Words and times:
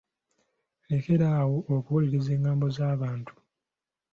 Lekera 0.91 1.25
awo 1.41 1.57
okuwuliriza 1.75 2.29
engambo 2.37 2.65
z'abantu. 2.75 3.33